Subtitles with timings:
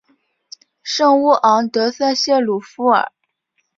[0.81, 3.11] 圣乌昂德塞谢鲁夫尔。